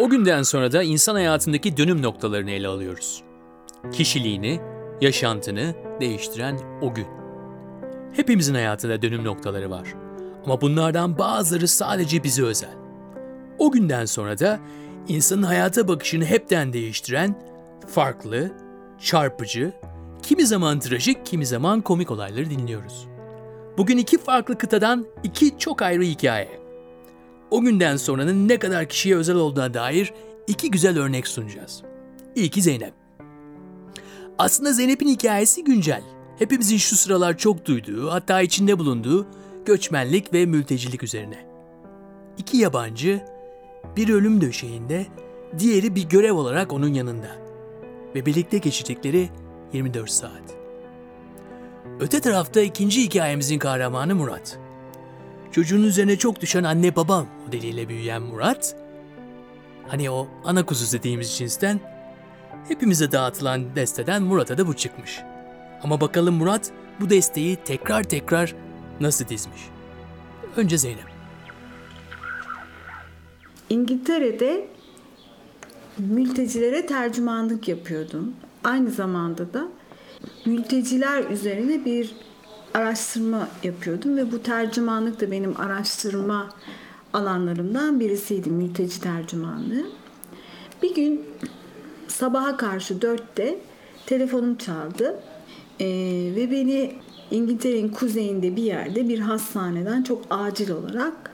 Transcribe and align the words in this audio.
O 0.00 0.08
günden 0.08 0.42
sonra 0.42 0.72
da 0.72 0.82
insan 0.82 1.14
hayatındaki 1.14 1.76
dönüm 1.76 2.02
noktalarını 2.02 2.50
ele 2.50 2.68
alıyoruz. 2.68 3.22
Kişiliğini, 3.92 4.60
yaşantını 5.00 5.74
değiştiren 6.00 6.58
o 6.82 6.94
gün. 6.94 7.06
Hepimizin 8.12 8.54
hayatında 8.54 9.02
dönüm 9.02 9.24
noktaları 9.24 9.70
var. 9.70 9.94
Ama 10.44 10.60
bunlardan 10.60 11.18
bazıları 11.18 11.68
sadece 11.68 12.24
bize 12.24 12.42
özel. 12.42 12.74
O 13.58 13.72
günden 13.72 14.04
sonra 14.04 14.38
da 14.38 14.60
insanın 15.08 15.42
hayata 15.42 15.88
bakışını 15.88 16.24
hepten 16.24 16.72
değiştiren 16.72 17.42
farklı, 17.86 18.52
çarpıcı, 19.00 19.72
kimi 20.22 20.46
zaman 20.46 20.80
trajik, 20.80 21.26
kimi 21.26 21.46
zaman 21.46 21.80
komik 21.80 22.10
olayları 22.10 22.50
dinliyoruz. 22.50 23.08
Bugün 23.78 23.98
iki 23.98 24.18
farklı 24.18 24.58
kıtadan 24.58 25.06
iki 25.22 25.58
çok 25.58 25.82
ayrı 25.82 26.02
hikaye. 26.02 26.59
O 27.50 27.60
günden 27.60 27.96
sonranın 27.96 28.48
ne 28.48 28.58
kadar 28.58 28.88
kişiye 28.88 29.16
özel 29.16 29.36
olduğuna 29.36 29.74
dair 29.74 30.12
iki 30.46 30.70
güzel 30.70 30.98
örnek 30.98 31.28
sunacağız. 31.28 31.82
İlki 32.34 32.62
Zeynep. 32.62 32.92
Aslında 34.38 34.72
Zeynep'in 34.72 35.08
hikayesi 35.08 35.64
güncel. 35.64 36.02
Hepimizin 36.38 36.76
şu 36.76 36.96
sıralar 36.96 37.38
çok 37.38 37.66
duyduğu, 37.66 38.10
hatta 38.10 38.40
içinde 38.40 38.78
bulunduğu 38.78 39.26
göçmenlik 39.66 40.32
ve 40.32 40.46
mültecilik 40.46 41.02
üzerine. 41.02 41.46
İki 42.38 42.56
yabancı, 42.56 43.24
bir 43.96 44.08
ölüm 44.08 44.40
döşeğinde, 44.40 45.06
diğeri 45.58 45.94
bir 45.94 46.08
görev 46.08 46.32
olarak 46.32 46.72
onun 46.72 46.94
yanında. 46.94 47.36
Ve 48.14 48.26
birlikte 48.26 48.58
geçirdikleri 48.58 49.28
24 49.72 50.10
saat. 50.10 50.42
Öte 52.00 52.20
tarafta 52.20 52.60
ikinci 52.60 53.02
hikayemizin 53.02 53.58
kahramanı 53.58 54.14
Murat. 54.14 54.59
Çocuğun 55.52 55.82
üzerine 55.82 56.18
çok 56.18 56.40
düşen 56.40 56.64
anne 56.64 56.96
baba 56.96 57.26
modeliyle 57.46 57.88
büyüyen 57.88 58.22
Murat, 58.22 58.76
hani 59.88 60.10
o 60.10 60.28
ana 60.44 60.66
kuzu 60.66 60.98
dediğimiz 60.98 61.36
cinsten, 61.36 61.80
hepimize 62.68 63.12
dağıtılan 63.12 63.76
desteden 63.76 64.22
Murat'a 64.22 64.58
da 64.58 64.66
bu 64.66 64.76
çıkmış. 64.76 65.20
Ama 65.82 66.00
bakalım 66.00 66.34
Murat 66.34 66.70
bu 67.00 67.10
desteği 67.10 67.56
tekrar 67.56 68.02
tekrar 68.02 68.54
nasıl 69.00 69.28
dizmiş? 69.28 69.60
Önce 70.56 70.78
Zeynep. 70.78 71.06
İngiltere'de 73.70 74.68
mültecilere 75.98 76.86
tercümanlık 76.86 77.68
yapıyordum. 77.68 78.34
Aynı 78.64 78.90
zamanda 78.90 79.52
da 79.52 79.68
mülteciler 80.46 81.30
üzerine 81.30 81.84
bir 81.84 82.14
araştırma 82.74 83.48
yapıyordum 83.62 84.16
ve 84.16 84.32
bu 84.32 84.42
tercümanlık 84.42 85.20
da 85.20 85.30
benim 85.30 85.60
araştırma 85.60 86.48
alanlarımdan 87.12 88.00
birisiydi 88.00 88.50
mülteci 88.50 89.00
tercümanlığı. 89.00 89.86
Bir 90.82 90.94
gün 90.94 91.24
sabaha 92.08 92.56
karşı 92.56 93.02
dörtte 93.02 93.58
telefonum 94.06 94.56
çaldı 94.56 95.20
ee, 95.80 95.86
ve 96.36 96.50
beni 96.50 96.92
İngiltere'nin 97.30 97.88
kuzeyinde 97.88 98.56
bir 98.56 98.62
yerde 98.62 99.08
bir 99.08 99.18
hastaneden 99.18 100.02
çok 100.02 100.22
acil 100.30 100.70
olarak 100.70 101.30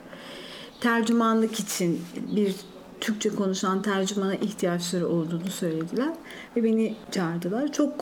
tercümanlık 0.81 1.61
için 1.61 2.01
bir 2.37 2.55
Türkçe 3.01 3.29
konuşan 3.29 3.83
tercümana 3.83 4.35
ihtiyaçları 4.35 5.09
olduğunu 5.09 5.51
söylediler 5.51 6.13
ve 6.57 6.65
beni 6.65 6.95
çağırdılar. 7.11 7.73
Çok 7.73 7.93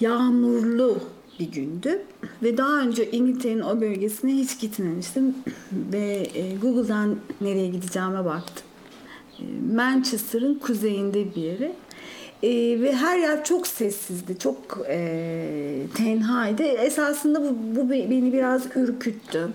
yağmurlu 0.00 0.98
bir 1.42 1.52
gündü 1.52 2.02
ve 2.42 2.56
daha 2.56 2.80
önce 2.80 3.10
İngiltere'nin 3.10 3.60
o 3.60 3.80
bölgesine 3.80 4.32
hiç 4.32 4.60
gitmemiştim 4.60 5.34
ve 5.92 6.26
e, 6.34 6.56
Google'dan 6.56 7.16
nereye 7.40 7.68
gideceğime 7.68 8.24
baktım. 8.24 8.66
E, 9.38 9.74
Manchester'ın 9.74 10.54
kuzeyinde 10.54 11.34
bir 11.34 11.42
yere 11.42 11.72
e, 12.42 12.80
ve 12.80 12.92
her 12.92 13.18
yer 13.18 13.44
çok 13.44 13.66
sessizdi, 13.66 14.38
çok 14.38 14.78
e, 14.88 15.86
tenhaydı. 15.94 16.62
Esasında 16.62 17.42
bu, 17.42 17.56
bu 17.76 17.90
beni 17.90 18.32
biraz 18.32 18.76
ürküttü. 18.76 19.48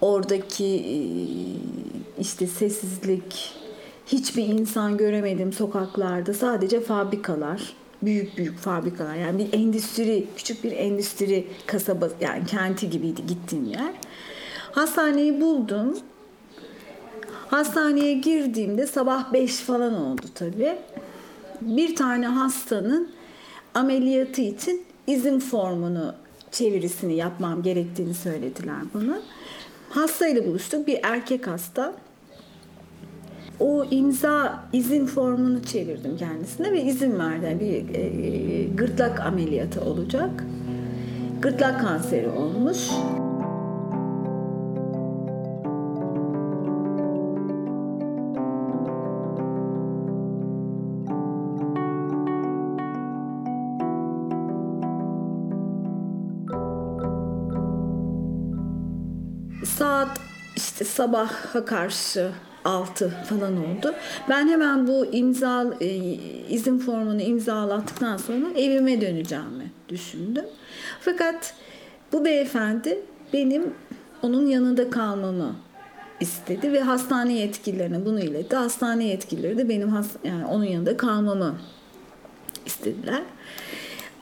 Oradaki 0.00 0.64
e, 0.64 0.96
işte 2.20 2.46
sessizlik, 2.46 3.54
hiçbir 4.06 4.44
insan 4.44 4.96
göremedim 4.96 5.52
sokaklarda. 5.52 6.34
Sadece 6.34 6.80
fabrikalar, 6.80 7.72
büyük 8.02 8.38
büyük 8.38 8.58
fabrikalar. 8.58 9.14
Yani 9.14 9.38
bir 9.38 9.58
endüstri, 9.58 10.26
küçük 10.36 10.64
bir 10.64 10.72
endüstri 10.72 11.46
kasaba 11.66 12.08
yani 12.20 12.46
kenti 12.46 12.90
gibiydi 12.90 13.26
gittiğim 13.26 13.64
yer. 13.64 13.92
Hastaneyi 14.72 15.40
buldum. 15.40 15.98
Hastaneye 17.48 18.14
girdiğimde 18.14 18.86
sabah 18.86 19.32
5 19.32 19.56
falan 19.56 19.94
oldu 19.94 20.26
tabii. 20.34 20.78
Bir 21.60 21.96
tane 21.96 22.26
hastanın 22.26 23.10
ameliyatı 23.74 24.40
için 24.40 24.84
izin 25.06 25.40
formunu 25.40 26.14
çevirisini 26.52 27.16
yapmam 27.16 27.62
gerektiğini 27.62 28.14
söylediler 28.14 28.76
bana. 28.94 29.20
Hastayla 29.90 30.46
buluştuk. 30.46 30.86
Bir 30.86 31.00
erkek 31.02 31.46
hasta. 31.46 31.94
O 33.62 33.84
imza 33.90 34.64
izin 34.72 35.06
formunu 35.06 35.62
çevirdim 35.62 36.16
kendisine 36.16 36.72
ve 36.72 36.82
izin 36.82 37.18
verdi. 37.18 37.56
Bir 37.60 37.94
e, 37.94 38.64
gırtlak 38.64 39.20
ameliyatı 39.20 39.80
olacak. 39.80 40.44
Gırtlak 41.42 41.80
kanseri 41.80 42.28
olmuş. 42.28 42.78
Saat 59.64 60.20
işte 60.56 60.84
sabaha 60.84 61.64
karşı 61.64 62.32
6 62.64 63.08
falan 63.08 63.52
oldu. 63.56 63.94
Ben 64.28 64.48
hemen 64.48 64.86
bu 64.86 65.06
imza 65.06 65.74
e, 65.80 65.86
izin 66.48 66.78
formunu 66.78 67.22
imzalattıktan 67.22 68.16
sonra 68.16 68.46
evime 68.56 69.00
döneceğimi 69.00 69.70
düşündüm. 69.88 70.44
Fakat 71.00 71.54
bu 72.12 72.24
beyefendi 72.24 72.98
benim 73.32 73.74
onun 74.22 74.46
yanında 74.46 74.90
kalmamı 74.90 75.56
istedi 76.20 76.72
ve 76.72 76.80
hastane 76.80 77.32
yetkililerine 77.32 78.04
bunu 78.04 78.20
iletti. 78.20 78.56
Hastane 78.56 79.04
yetkilileri 79.04 79.58
de 79.58 79.68
benim 79.68 79.94
yani 80.24 80.46
onun 80.46 80.64
yanında 80.64 80.96
kalmamı 80.96 81.56
istediler. 82.66 83.22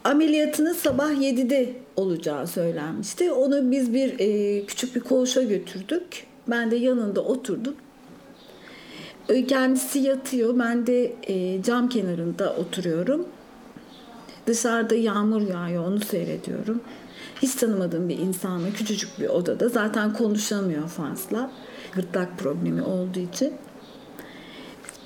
Ameliyatını 0.05 0.75
sabah 0.75 1.11
7'de 1.11 1.73
olacağı 1.97 2.47
söylenmişti. 2.47 3.33
Onu 3.33 3.71
biz 3.71 3.95
bir 3.95 4.19
e, 4.19 4.67
küçük 4.67 4.97
bir 4.97 5.01
koğuşa 5.01 5.43
götürdük. 5.43 6.27
Ben 6.49 6.71
de 6.71 6.77
yanında 6.77 7.21
oturdum. 7.21 7.75
Kendisi 9.49 9.99
yatıyor. 9.99 10.59
Ben 10.59 10.87
de 10.87 11.13
e, 11.23 11.63
cam 11.63 11.89
kenarında 11.89 12.57
oturuyorum. 12.57 13.27
Dışarıda 14.47 14.95
yağmur 14.95 15.43
yağıyor. 15.43 15.87
Onu 15.87 16.01
seyrediyorum. 16.01 16.81
Hiç 17.43 17.55
tanımadığım 17.55 18.09
bir 18.09 18.19
insanla 18.19 18.71
küçücük 18.71 19.21
bir 19.21 19.29
odada. 19.29 19.69
Zaten 19.69 20.13
konuşamıyor 20.13 20.89
fazla. 20.89 21.51
Gırtlak 21.93 22.39
problemi 22.39 22.83
olduğu 22.83 23.19
için. 23.19 23.55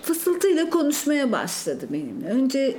Fısıltıyla 0.02 0.70
konuşmaya 0.70 1.32
başladı 1.32 1.86
benimle. 1.90 2.26
Önce 2.26 2.76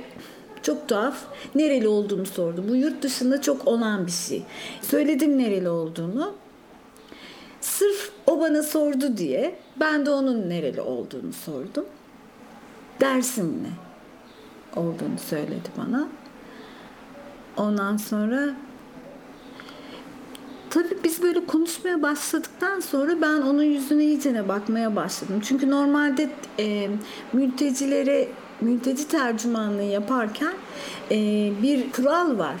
çok 0.62 0.88
tuhaf. 0.88 1.16
Nereli 1.54 1.88
olduğumu 1.88 2.26
sordu. 2.26 2.64
Bu 2.68 2.76
yurt 2.76 3.02
dışında 3.02 3.42
çok 3.42 3.68
olan 3.68 4.06
bir 4.06 4.12
şey. 4.12 4.42
Söyledim 4.82 5.38
nereli 5.38 5.68
olduğunu. 5.68 6.34
Sırf 7.60 8.05
o 8.36 8.40
bana 8.40 8.62
sordu 8.62 9.16
diye 9.16 9.58
ben 9.80 10.06
de 10.06 10.10
onun 10.10 10.48
nereli 10.48 10.80
olduğunu 10.80 11.32
sordum. 11.32 11.84
Dersimle 13.00 13.68
olduğunu 14.76 15.18
söyledi 15.26 15.68
bana. 15.78 16.08
Ondan 17.56 17.96
sonra 17.96 18.54
tabii 20.70 20.98
biz 21.04 21.22
böyle 21.22 21.46
konuşmaya 21.46 22.02
başladıktan 22.02 22.80
sonra 22.80 23.22
ben 23.22 23.42
onun 23.42 23.62
yüzüne 23.62 24.04
iyicene 24.04 24.48
bakmaya 24.48 24.96
başladım. 24.96 25.40
Çünkü 25.44 25.70
normalde 25.70 26.30
e, 26.58 26.90
mültecilere 27.32 28.28
mülteci 28.60 29.08
tercümanlığı 29.08 29.82
yaparken 29.82 30.54
e, 31.10 31.16
bir 31.62 31.92
kural 31.92 32.38
var. 32.38 32.56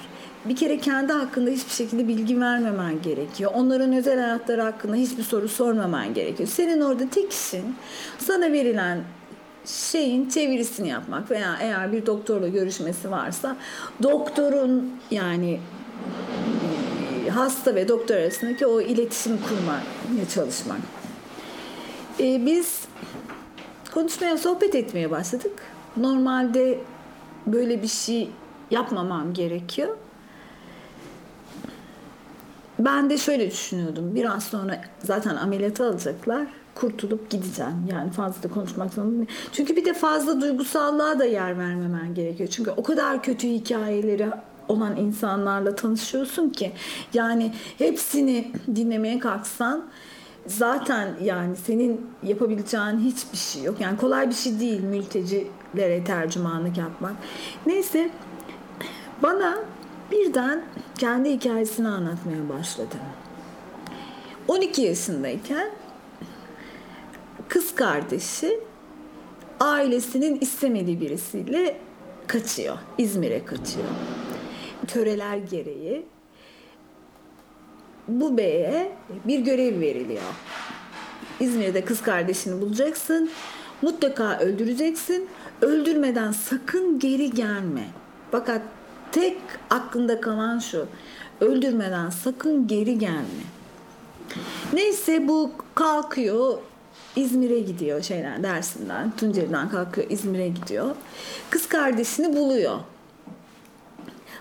Bir 0.48 0.56
kere 0.56 0.78
kendi 0.78 1.12
hakkında 1.12 1.50
hiçbir 1.50 1.72
şekilde 1.72 2.08
bilgi 2.08 2.40
vermemen 2.40 3.02
gerekiyor. 3.02 3.50
Onların 3.54 3.92
özel 3.92 4.20
hayatları 4.20 4.62
hakkında 4.62 4.96
hiçbir 4.96 5.22
soru 5.22 5.48
sormaman 5.48 6.14
gerekiyor. 6.14 6.48
Senin 6.48 6.80
orada 6.80 7.08
tek 7.08 7.34
sana 8.18 8.52
verilen 8.52 9.04
şeyin 9.64 10.28
çevirisini 10.28 10.88
yapmak 10.88 11.30
veya 11.30 11.56
eğer 11.60 11.92
bir 11.92 12.06
doktorla 12.06 12.48
görüşmesi 12.48 13.10
varsa 13.10 13.56
doktorun 14.02 14.90
yani 15.10 15.60
e, 17.26 17.30
hasta 17.30 17.74
ve 17.74 17.88
doktor 17.88 18.14
arasındaki 18.14 18.66
o 18.66 18.80
iletişim 18.80 19.38
kurmaya 19.38 20.28
çalışmak. 20.34 20.80
Ee, 22.20 22.46
biz 22.46 22.84
konuşmaya, 23.94 24.38
sohbet 24.38 24.74
etmeye 24.74 25.10
başladık. 25.10 25.52
Normalde 25.96 26.78
böyle 27.46 27.82
bir 27.82 27.88
şey 27.88 28.30
yapmamam 28.70 29.34
gerekiyor. 29.34 29.96
Ben 32.78 33.10
de 33.10 33.18
şöyle 33.18 33.50
düşünüyordum. 33.50 34.14
Biraz 34.14 34.44
sonra 34.44 34.80
zaten 34.98 35.36
ameliyata 35.36 35.86
alacaklar. 35.86 36.46
Kurtulup 36.74 37.30
gideceğim. 37.30 37.88
Yani 37.92 38.10
fazla 38.10 38.42
da 38.42 38.48
konuşmak 38.54 38.94
zorunda. 38.94 39.26
Çünkü 39.52 39.76
bir 39.76 39.84
de 39.84 39.94
fazla 39.94 40.40
duygusallığa 40.40 41.18
da 41.18 41.24
yer 41.24 41.58
vermemen 41.58 42.14
gerekiyor. 42.14 42.48
Çünkü 42.48 42.70
o 42.70 42.82
kadar 42.82 43.22
kötü 43.22 43.48
hikayeleri 43.48 44.30
olan 44.68 44.96
insanlarla 44.96 45.74
tanışıyorsun 45.74 46.50
ki 46.50 46.72
yani 47.14 47.52
hepsini 47.78 48.52
dinlemeye 48.76 49.18
kalksan 49.18 49.84
zaten 50.46 51.08
yani 51.22 51.56
senin 51.56 52.06
yapabileceğin 52.22 52.98
hiçbir 52.98 53.38
şey 53.38 53.62
yok. 53.62 53.80
Yani 53.80 53.96
kolay 53.96 54.28
bir 54.28 54.34
şey 54.34 54.60
değil 54.60 54.80
mültecilere 54.80 56.04
tercümanlık 56.04 56.78
yapmak. 56.78 57.12
Neyse 57.66 58.10
bana 59.22 59.58
birden 60.10 60.64
kendi 60.98 61.30
hikayesini 61.30 61.88
anlatmaya 61.88 62.48
başladı. 62.48 62.96
12 64.48 64.82
yaşındayken 64.82 65.70
kız 67.48 67.74
kardeşi 67.74 68.60
ailesinin 69.60 70.40
istemediği 70.40 71.00
birisiyle 71.00 71.76
kaçıyor. 72.26 72.78
İzmir'e 72.98 73.44
kaçıyor. 73.44 73.88
Töreler 74.86 75.36
gereği 75.36 76.06
bu 78.08 78.36
beye 78.36 78.92
bir 79.24 79.38
görev 79.38 79.80
veriliyor. 79.80 80.22
İzmir'de 81.40 81.84
kız 81.84 82.02
kardeşini 82.02 82.60
bulacaksın. 82.60 83.30
Mutlaka 83.82 84.38
öldüreceksin. 84.38 85.28
Öldürmeden 85.62 86.32
sakın 86.32 86.98
geri 86.98 87.30
gelme. 87.30 87.88
Fakat 88.30 88.62
tek 89.16 89.38
aklında 89.70 90.20
kalan 90.20 90.58
şu. 90.58 90.86
Öldürmeden 91.40 92.10
sakın 92.10 92.66
geri 92.66 92.98
gelme. 92.98 93.44
Neyse 94.72 95.28
bu 95.28 95.50
kalkıyor 95.74 96.58
İzmir'e 97.16 97.60
gidiyor 97.60 98.02
şeyden 98.02 98.42
dersinden 98.42 99.16
Tunceli'den 99.16 99.68
kalkıyor 99.68 100.10
İzmir'e 100.10 100.48
gidiyor. 100.48 100.94
Kız 101.50 101.68
kardeşini 101.68 102.36
buluyor. 102.36 102.78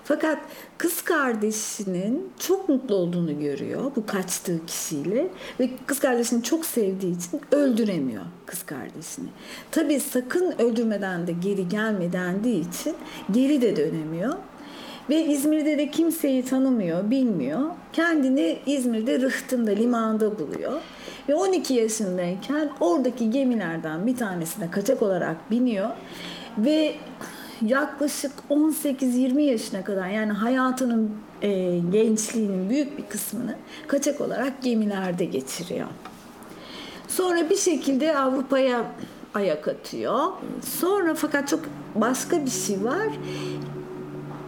Fakat 0.04 0.40
kız 0.78 1.02
kardeşinin 1.02 2.30
çok 2.40 2.70
mutlu 2.70 2.96
olduğunu 2.96 3.40
görüyor 3.40 3.92
bu 3.96 4.06
kaçtığı 4.06 4.66
kişiyle 4.66 5.28
ve 5.60 5.70
kız 5.86 6.00
kardeşini 6.00 6.44
çok 6.44 6.66
sevdiği 6.66 7.18
için 7.18 7.42
öldüremiyor 7.52 8.24
kız 8.46 8.64
kardeşini. 8.64 9.28
Tabii 9.72 10.00
sakın 10.00 10.54
öldürmeden 10.60 11.28
de 11.28 11.32
geri 11.32 11.70
gelme 11.70 12.14
dendiği 12.14 12.70
için 12.70 12.96
geri 13.32 13.62
de 13.62 13.76
dönemiyor. 13.76 14.36
Ve 15.10 15.26
İzmir'de 15.26 15.78
de 15.78 15.92
kimseyi 15.92 16.46
tanımıyor, 16.46 17.12
bilmiyor. 17.12 17.62
Kendini 17.94 18.60
İzmir'de 18.66 19.20
Rıhtım'da, 19.20 19.72
limanda 19.72 20.40
buluyor. 20.40 20.82
Ve 21.30 21.36
12 21.36 21.74
yaşındayken 21.74 22.70
oradaki 22.80 23.30
gemilerden 23.30 24.08
bir 24.08 24.18
tanesine 24.18 24.72
kaçak 24.72 25.02
olarak 25.02 25.52
biniyor. 25.52 25.90
Ve 26.58 26.96
yaklaşık 27.62 28.32
18-20 28.50 29.42
yaşına 29.42 29.84
kadar 29.84 30.08
yani 30.08 30.32
hayatının 30.32 31.12
e, 31.42 31.80
gençliğinin 31.92 32.70
büyük 32.70 32.98
bir 32.98 33.06
kısmını 33.06 33.56
kaçak 33.88 34.22
olarak 34.22 34.62
gemilerde 34.62 35.26
geçiriyor. 35.26 35.88
Sonra 37.08 37.50
bir 37.50 37.58
şekilde 37.58 38.18
Avrupa'ya 38.18 38.86
ayak 39.34 39.68
atıyor. 39.68 40.24
Sonra 40.62 41.16
fakat 41.16 41.48
çok 41.48 41.60
başka 41.96 42.46
bir 42.46 42.52
şey 42.52 42.84
var. 42.84 43.08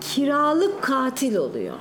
Kiralık 0.08 0.84
katil 0.84 1.36
oluyor. 1.36 1.76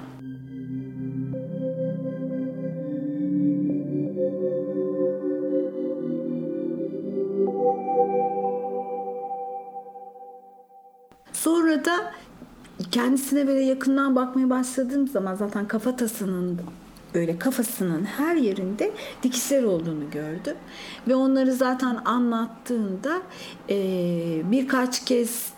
Sonra 11.32 11.84
da 11.84 12.12
kendisine 12.90 13.46
böyle 13.46 13.60
yakından 13.60 14.16
bakmaya 14.16 14.50
başladığım 14.50 15.08
zaman 15.08 15.34
zaten 15.34 15.68
kafatasının 15.68 16.60
böyle 17.14 17.38
kafasının 17.38 18.04
her 18.04 18.36
yerinde 18.36 18.92
dikişler 19.22 19.62
olduğunu 19.62 20.10
gördüm. 20.10 20.56
Ve 21.08 21.14
onları 21.14 21.52
zaten 21.52 21.98
anlattığında 22.04 23.22
e, 23.70 23.76
birkaç 24.44 25.04
kez 25.04 25.52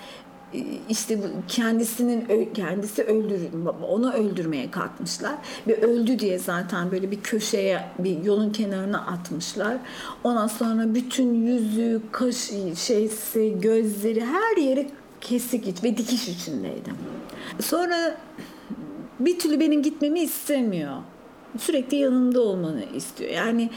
işte 0.89 1.19
kendisinin 1.49 2.51
kendisi 2.55 3.03
öldür 3.03 3.41
onu 3.89 4.13
öldürmeye 4.13 4.71
kalkmışlar 4.71 5.35
ve 5.67 5.81
öldü 5.81 6.19
diye 6.19 6.39
zaten 6.39 6.91
böyle 6.91 7.11
bir 7.11 7.21
köşeye 7.21 7.85
bir 7.99 8.25
yolun 8.25 8.53
kenarına 8.53 8.99
atmışlar. 9.07 9.77
Ondan 10.25 10.47
sonra 10.47 10.95
bütün 10.95 11.35
yüzü, 11.35 12.03
kaş 12.13 12.51
şeysi, 12.75 13.57
gözleri 13.61 14.25
her 14.25 14.57
yeri 14.57 14.91
kesik 15.21 15.85
ve 15.85 15.97
dikiş 15.97 16.29
içindeydim. 16.29 16.95
Sonra 17.61 18.17
bir 19.21 19.39
türlü 19.39 19.61
benim 19.61 19.83
gitmemi 19.83 20.21
istemiyor. 20.21 20.97
Sürekli 21.59 21.97
yanında 21.97 22.41
olmanı 22.41 22.85
istiyor. 22.95 23.31
Yani 23.31 23.71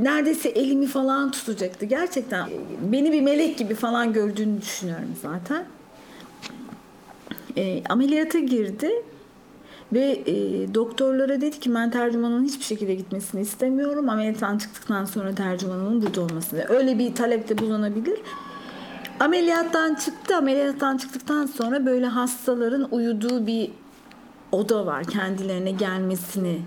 neredeyse 0.00 0.48
elimi 0.48 0.86
falan 0.86 1.30
tutacaktı. 1.30 1.86
Gerçekten 1.86 2.48
beni 2.92 3.12
bir 3.12 3.20
melek 3.20 3.58
gibi 3.58 3.74
falan 3.74 4.12
gördüğünü 4.12 4.60
düşünüyorum 4.60 5.16
zaten. 5.22 5.64
E, 7.56 7.82
ameliyata 7.88 8.38
girdi 8.38 8.90
ve 9.92 10.22
e, 10.26 10.34
doktorlara 10.74 11.40
dedi 11.40 11.60
ki 11.60 11.74
ben 11.74 11.90
tercümanın 11.90 12.44
hiçbir 12.44 12.64
şekilde 12.64 12.94
gitmesini 12.94 13.40
istemiyorum. 13.40 14.08
Ameliyattan 14.08 14.58
çıktıktan 14.58 15.04
sonra 15.04 15.34
tercümanın 15.34 16.02
burada 16.02 16.20
olmasını. 16.20 16.64
Öyle 16.68 16.98
bir 16.98 17.14
talepte 17.14 17.58
bulunabilir. 17.58 18.20
Ameliyattan 19.20 19.94
çıktı. 19.94 20.36
Ameliyattan 20.36 20.96
çıktıktan 20.96 21.46
sonra 21.46 21.86
böyle 21.86 22.06
hastaların 22.06 22.88
uyuduğu 22.90 23.46
bir 23.46 23.70
oda 24.52 24.86
var. 24.86 25.04
Kendilerine 25.04 25.70
gelmesini 25.70 26.60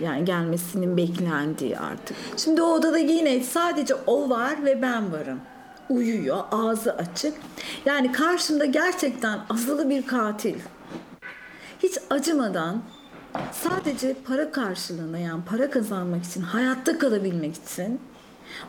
yani 0.00 0.24
gelmesinin 0.24 0.96
beklendiği 0.96 1.78
artık. 1.78 2.16
Şimdi 2.36 2.62
o 2.62 2.66
odada 2.66 2.98
yine 2.98 3.40
sadece 3.40 3.94
o 4.06 4.30
var 4.30 4.64
ve 4.64 4.82
ben 4.82 5.12
varım. 5.12 5.40
Uyuyor, 5.90 6.44
ağzı 6.52 6.92
açık. 6.92 7.34
Yani 7.86 8.12
karşımda 8.12 8.64
gerçekten 8.64 9.40
azılı 9.50 9.90
bir 9.90 10.06
katil. 10.06 10.54
Hiç 11.82 11.98
acımadan 12.10 12.82
sadece 13.52 14.16
para 14.26 14.50
karşılığında 14.50 15.18
yani 15.18 15.42
para 15.44 15.70
kazanmak 15.70 16.24
için, 16.24 16.42
hayatta 16.42 16.98
kalabilmek 16.98 17.54
için 17.54 18.00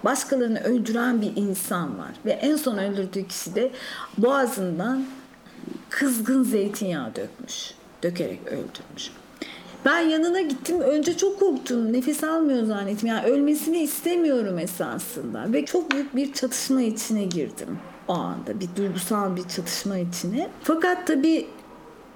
Başkalarını 0.04 0.60
öldüren 0.60 1.22
bir 1.22 1.36
insan 1.36 2.00
var. 2.00 2.12
Ve 2.26 2.32
en 2.32 2.56
son 2.56 2.78
öldürdüğü 2.78 3.28
kişi 3.28 3.56
de 3.56 3.72
boğazından 4.18 5.06
kızgın 5.90 6.44
zeytinyağı 6.44 7.16
dökmüş. 7.16 7.74
Dökerek 8.04 8.48
öldürmüş. 8.48 9.12
Ben 9.86 10.00
yanına 10.00 10.42
gittim. 10.42 10.82
Önce 10.82 11.18
çok 11.18 11.40
korktum. 11.40 11.94
Nefes 11.94 12.24
almıyor 12.24 12.66
zannettim. 12.66 13.08
Yani 13.10 13.26
ölmesini 13.28 13.78
istemiyorum 13.78 14.60
esasında. 14.60 15.54
Ve 15.54 15.66
çok 15.66 15.92
büyük 15.92 16.16
bir 16.16 16.34
çatışma 16.34 16.82
içine 16.82 17.24
girdim 17.24 17.80
o 18.08 18.14
anda. 18.14 18.60
Bir 18.60 18.70
duygusal 18.76 19.36
bir 19.36 19.48
çatışma 19.48 19.98
içine. 19.98 20.50
Fakat 20.64 21.08
tabii 21.08 21.48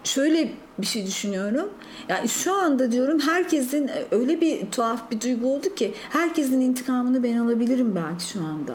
şöyle 0.03 0.51
bir 0.77 0.85
şey 0.85 1.05
düşünüyorum. 1.05 1.69
Yani 2.09 2.29
şu 2.29 2.53
anda 2.53 2.91
diyorum 2.91 3.19
herkesin 3.19 3.91
öyle 4.11 4.41
bir 4.41 4.71
tuhaf 4.71 5.11
bir 5.11 5.21
duygu 5.21 5.53
oldu 5.53 5.75
ki 5.75 5.93
herkesin 6.09 6.61
intikamını 6.61 7.23
ben 7.23 7.37
alabilirim 7.37 7.95
belki 7.95 8.27
şu 8.29 8.39
anda. 8.39 8.73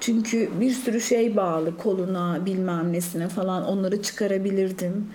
Çünkü 0.00 0.50
bir 0.60 0.70
sürü 0.70 1.00
şey 1.00 1.36
bağlı 1.36 1.76
koluna 1.76 2.46
bilmem 2.46 2.92
nesine 2.92 3.28
falan 3.28 3.64
onları 3.64 4.02
çıkarabilirdim. 4.02 5.06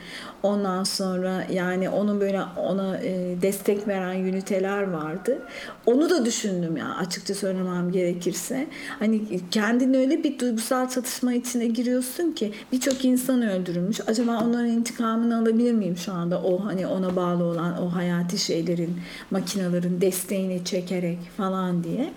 Ondan 0.44 0.84
sonra 0.84 1.44
yani 1.52 1.90
onun 1.90 2.20
böyle 2.20 2.42
ona 2.58 2.98
e, 2.98 3.42
destek 3.42 3.88
veren 3.88 4.20
üniteler 4.20 4.92
vardı. 4.92 5.40
Onu 5.86 6.10
da 6.10 6.26
düşündüm 6.26 6.78
ya 6.78 6.96
açıkça 6.96 7.36
söylemem 7.36 7.92
gerekirse. 7.92 8.68
Hani 9.00 9.22
kendini 9.52 9.98
öyle 9.98 10.24
bir 10.24 10.40
duygusal 10.40 10.90
çatışma 10.90 11.34
içine 11.34 11.68
giriyorsun 11.68 12.32
ki 12.32 12.54
birçok 12.72 13.06
insan 13.06 13.42
öldürülmüş. 13.42 14.00
Acaba 14.08 14.44
onların 14.44 14.68
intikamını 14.68 15.38
alabilir 15.38 15.74
miyim 15.74 15.98
şu 15.98 16.12
anda? 16.14 16.42
O 16.44 16.66
hani 16.66 16.88
ona 16.88 17.16
bağlı 17.16 17.44
olan 17.44 17.84
o 17.84 17.96
hayati 17.96 18.38
şeylerin, 18.38 18.98
makinelerin 19.32 20.02
desteğini 20.02 20.66
çekerek 20.66 21.20
falan 21.38 21.84
diye. 21.84 22.14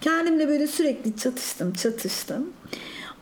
Kendimle 0.00 0.48
böyle 0.48 0.66
sürekli 0.66 1.16
çatıştım, 1.16 1.72
çatıştım 1.72 1.91
atıştım. 1.92 2.46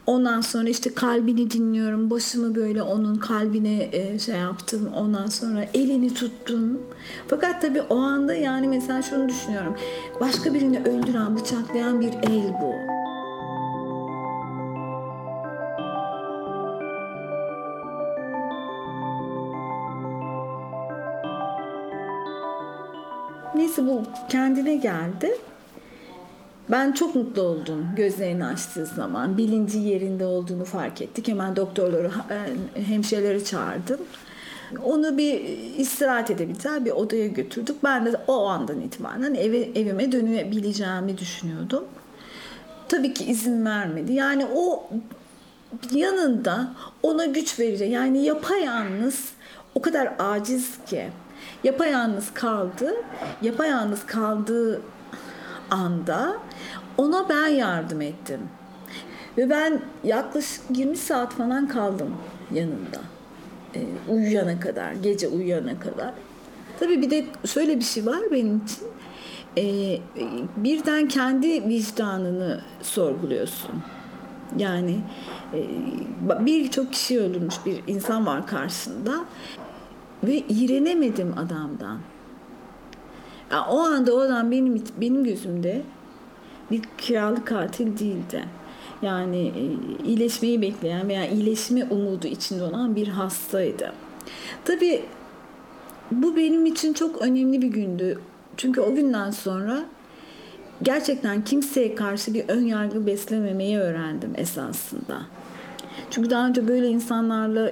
Ondan 0.07 0.41
sonra 0.41 0.69
işte 0.69 0.95
kalbini 0.95 1.51
dinliyorum. 1.51 2.11
Başımı 2.11 2.55
böyle 2.55 2.83
onun 2.83 3.15
kalbine 3.15 3.89
e, 3.93 4.19
şey 4.19 4.37
yaptım. 4.37 4.91
Ondan 4.97 5.27
sonra 5.27 5.67
elini 5.75 6.15
tuttum. 6.15 6.81
Fakat 7.29 7.63
tabii 7.63 7.83
o 7.83 7.99
anda 7.99 8.35
yani 8.35 8.69
mesela 8.69 9.03
şunu 9.03 9.29
düşünüyorum. 9.29 9.77
Başka 10.21 10.55
birini 10.55 10.79
öldüren, 10.79 11.37
bıçaklayan 11.37 12.01
bir 12.01 12.13
el 12.23 12.55
bu. 12.63 12.75
Neyse 23.55 23.87
bu 23.87 24.03
kendine 24.29 24.77
geldi. 24.77 25.31
Ben 26.71 26.93
çok 26.93 27.15
mutlu 27.15 27.43
oldum 27.43 27.87
gözlerini 27.97 28.45
açtığı 28.45 28.87
zaman. 28.87 29.37
Bilinci 29.37 29.79
yerinde 29.79 30.27
olduğunu 30.27 30.65
fark 30.65 31.03
ettik. 31.03 31.29
Hemen 31.29 31.57
doktorları, 31.57 32.11
e, 32.31 32.83
hemşireleri 32.83 33.45
çağırdım. 33.45 34.01
Onu 34.85 35.19
bir 35.19 35.41
istirahat 35.79 36.31
edebileceği 36.31 36.85
bir 36.85 36.91
odaya 36.91 37.27
götürdük. 37.27 37.77
Ben 37.85 38.07
de 38.07 38.17
o 38.27 38.47
andan 38.47 38.81
itibaren 38.81 39.35
eve, 39.35 39.59
evime 39.59 40.13
dönebileceğimi 40.13 41.19
düşünüyordum. 41.19 41.85
Tabii 42.89 43.15
ki 43.15 43.25
izin 43.25 43.65
vermedi. 43.65 44.13
Yani 44.13 44.47
o 44.55 44.89
yanında 45.93 46.73
ona 47.03 47.27
güç 47.27 47.59
verecek. 47.59 47.93
Yani 47.93 48.25
yapayalnız 48.25 49.29
o 49.75 49.83
kadar 49.83 50.13
aciz 50.19 50.71
ki 50.87 51.09
yapayalnız 51.65 52.35
kaldı. 52.35 52.95
Yapayalnız 53.43 54.07
kaldığı 54.07 54.81
anda 55.71 56.37
ona 56.99 57.29
ben 57.29 57.49
yardım 57.49 58.01
ettim. 58.01 58.41
Ve 59.39 59.51
ben 59.51 59.81
yaklaşık 60.05 60.63
20 60.71 60.97
saat 60.97 61.33
falan 61.33 61.69
kaldım 61.69 62.15
yanında. 62.53 63.01
E, 63.75 63.81
uyuyana 64.09 64.61
kadar, 64.61 64.93
gece 64.93 65.29
uyuyana 65.29 65.79
kadar. 65.79 66.15
Tabii 66.81 67.03
bir 67.03 67.11
de 67.11 67.25
şöyle 67.47 67.79
bir 67.79 67.85
şey 67.85 68.07
var 68.07 68.21
benim 68.33 68.63
için. 68.65 68.87
E, 69.59 69.99
birden 70.57 71.09
kendi 71.09 71.69
vicdanını 71.69 72.61
sorguluyorsun. 72.83 73.83
Yani 74.57 75.01
e, 75.55 75.67
birçok 76.47 76.93
kişi 76.93 77.21
öldürmüş 77.21 77.55
bir 77.67 77.83
insan 77.87 78.27
var 78.27 78.47
karşısında 78.47 79.25
ve 80.25 80.37
iğrenemedim 80.37 81.35
adamdan. 81.39 81.99
Yani 83.51 83.67
o 83.71 83.79
anda 83.79 84.15
o 84.15 84.21
adam 84.21 84.51
benim 84.51 84.85
benim 85.01 85.25
gözümde 85.25 85.83
bir 86.71 86.83
kiralık 86.99 87.47
katil 87.47 87.99
değildi. 87.99 88.45
Yani 89.03 89.53
e, 89.57 89.63
iyileşmeyi 90.07 90.63
bekleyen 90.63 91.09
veya 91.09 91.29
iyileşme 91.29 91.85
umudu 91.85 92.27
içinde 92.27 92.63
olan 92.63 92.97
bir 92.97 93.09
hastaydı. 93.09 93.93
Tabii 94.65 95.03
bu 96.11 96.37
benim 96.37 96.67
için 96.67 96.93
çok 96.93 97.23
önemli 97.23 97.63
bir 97.63 97.69
gündü. 97.69 98.21
Çünkü 98.57 98.81
o 98.81 98.95
günden 98.95 99.31
sonra 99.31 99.85
gerçekten 100.83 101.45
kimseye 101.45 101.95
karşı 101.95 102.35
bir 102.35 102.49
ön 102.49 102.65
yargı 102.65 103.07
beslememeyi 103.07 103.79
öğrendim 103.79 104.33
esasında. 104.37 105.23
Çünkü 106.11 106.31
daha 106.31 106.47
önce 106.47 106.69
böyle 106.69 106.89
insanlarla 106.89 107.71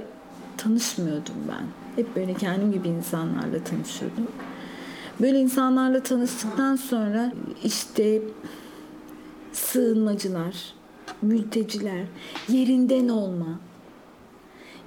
tanışmıyordum 0.56 1.34
ben. 1.48 1.66
Hep 1.96 2.16
böyle 2.16 2.34
kendim 2.34 2.72
gibi 2.72 2.88
insanlarla 2.88 3.64
tanışıyordum. 3.64 4.26
Böyle 5.20 5.38
insanlarla 5.38 6.02
tanıştıktan 6.02 6.76
sonra 6.76 7.32
işte 7.64 8.22
sığınmacılar, 9.52 10.74
mülteciler, 11.22 12.04
yerinden 12.48 13.08
olma. 13.08 13.60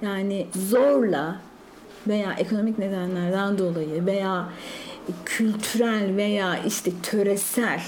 Yani 0.02 0.46
zorla 0.70 1.40
veya 2.06 2.32
ekonomik 2.32 2.78
nedenlerden 2.78 3.58
dolayı 3.58 4.06
veya 4.06 4.48
kültürel 5.24 6.16
veya 6.16 6.58
işte 6.66 6.90
töresel 7.02 7.80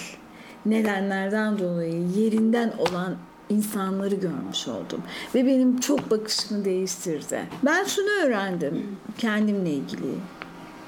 nedenlerden 0.67 1.59
dolayı 1.59 2.07
yerinden 2.17 2.73
olan 2.79 3.17
insanları 3.49 4.15
görmüş 4.15 4.69
oldum. 4.69 5.03
Ve 5.35 5.47
benim 5.47 5.81
çok 5.81 6.11
bakışımı 6.11 6.65
değiştirdi. 6.65 7.41
Ben 7.65 7.85
şunu 7.85 8.11
öğrendim 8.25 8.97
kendimle 9.19 9.71
ilgili. 9.71 10.15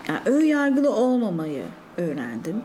Yani 0.08 0.20
ön 0.26 0.44
yargılı 0.44 0.94
olmamayı 0.94 1.64
öğrendim. 1.96 2.62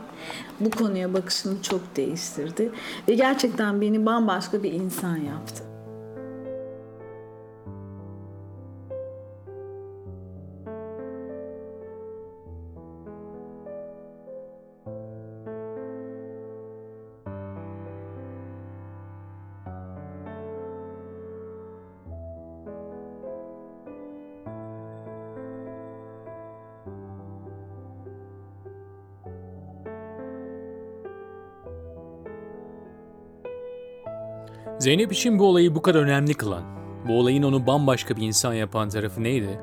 Bu 0.60 0.70
konuya 0.70 1.14
bakışımı 1.14 1.62
çok 1.62 1.96
değiştirdi. 1.96 2.70
Ve 3.08 3.14
gerçekten 3.14 3.80
beni 3.80 4.06
bambaşka 4.06 4.62
bir 4.62 4.72
insan 4.72 5.16
yaptı. 5.16 5.71
Zeynep 34.82 35.12
için 35.12 35.38
bu 35.38 35.46
olayı 35.46 35.74
bu 35.74 35.82
kadar 35.82 36.02
önemli 36.02 36.34
kılan, 36.34 36.62
bu 37.08 37.18
olayın 37.18 37.42
onu 37.42 37.66
bambaşka 37.66 38.16
bir 38.16 38.22
insan 38.22 38.54
yapan 38.54 38.88
tarafı 38.88 39.22
neydi? 39.22 39.60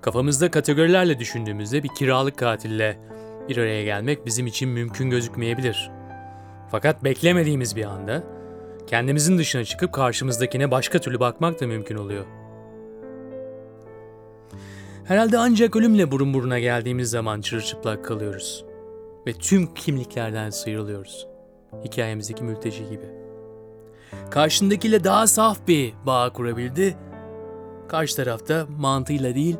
Kafamızda 0.00 0.50
kategorilerle 0.50 1.18
düşündüğümüzde 1.18 1.82
bir 1.82 1.88
kiralık 1.88 2.38
katille 2.38 2.98
bir 3.48 3.56
araya 3.56 3.84
gelmek 3.84 4.26
bizim 4.26 4.46
için 4.46 4.68
mümkün 4.68 5.10
gözükmeyebilir. 5.10 5.90
Fakat 6.70 7.04
beklemediğimiz 7.04 7.76
bir 7.76 7.84
anda 7.84 8.24
kendimizin 8.86 9.38
dışına 9.38 9.64
çıkıp 9.64 9.92
karşımızdakine 9.92 10.70
başka 10.70 10.98
türlü 10.98 11.20
bakmak 11.20 11.60
da 11.60 11.66
mümkün 11.66 11.96
oluyor. 11.96 12.24
Herhalde 15.04 15.38
ancak 15.38 15.76
ölümle 15.76 16.10
burun 16.10 16.34
buruna 16.34 16.58
geldiğimiz 16.58 17.10
zaman 17.10 17.40
çırılçıplak 17.40 18.04
kalıyoruz 18.04 18.64
ve 19.26 19.32
tüm 19.32 19.74
kimliklerden 19.74 20.50
sıyrılıyoruz. 20.50 21.26
Hikayemizdeki 21.84 22.44
mülteci 22.44 22.88
gibi 22.88 23.25
karşındakiyle 24.30 25.04
daha 25.04 25.26
saf 25.26 25.58
bir 25.68 25.94
bağ 26.06 26.32
kurabildi. 26.32 26.96
Karşı 27.88 28.16
tarafta 28.16 28.66
mantığıyla 28.78 29.34
değil, 29.34 29.56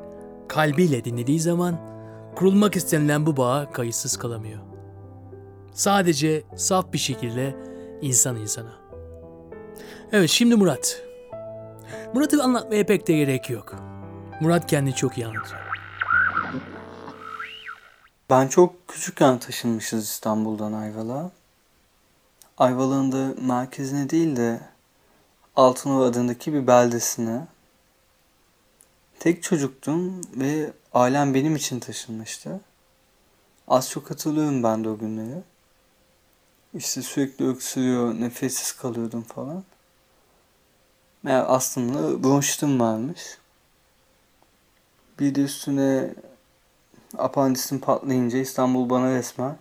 kalbiyle 0.49 1.05
dinlediği 1.05 1.41
zaman 1.41 1.81
kurulmak 2.37 2.77
istenilen 2.77 3.27
bu 3.27 3.37
bağ 3.37 3.71
kayıtsız 3.73 4.17
kalamıyor. 4.17 4.61
Sadece 5.73 6.45
saf 6.57 6.93
bir 6.93 6.99
şekilde 6.99 7.57
insan 8.03 8.37
insana. 8.37 8.73
Evet 10.13 10.31
şimdi 10.31 10.57
Murat. 10.57 11.03
Murat'ı 12.15 12.43
anlatmaya 12.43 12.87
pek 12.87 13.09
de 13.09 13.13
gerek 13.13 13.51
yok. 13.51 13.75
Murat 14.41 14.67
kendini 14.67 14.95
çok 14.95 15.19
iyi 15.19 15.27
anlatıyor. 15.27 15.61
Ben 18.31 18.49
çok 18.49 18.89
küçükken 18.89 19.39
taşınmışız 19.39 20.05
İstanbul'dan 20.05 20.73
Ayvalık'a. 20.73 21.31
Ayvalık'ın 22.59 23.13
da 23.13 23.41
merkezine 23.41 24.11
değil 24.11 24.37
de 24.37 24.61
Altınova 25.57 26.05
adındaki 26.05 26.53
bir 26.53 26.67
beldesine. 26.67 27.47
Tek 29.19 29.43
çocuktum 29.43 30.21
ve 30.35 30.73
ailem 30.95 31.35
benim 31.35 31.57
için 31.57 31.81
taşınmıştı. 31.81 32.61
Az 33.69 33.91
çok 33.91 34.11
hatırlıyorum 34.11 34.63
ben 34.63 34.85
de 34.85 34.89
o 34.89 34.99
günleri. 34.99 35.43
İşte 36.75 37.03
sürekli 37.03 37.49
öksürüyor, 37.49 38.15
nefessiz 38.15 38.73
kalıyordum 38.73 39.23
falan. 39.23 39.65
Meğer 41.23 41.45
aslında 41.49 42.25
bronşitim 42.25 42.81
varmış. 42.81 43.39
Bir 45.21 45.35
de 45.35 45.43
üstüne 45.43 46.15
apandisim 47.19 47.79
patlayınca 47.79 48.39
İstanbul 48.39 48.91
bana 48.91 49.15
resmen 49.15 49.57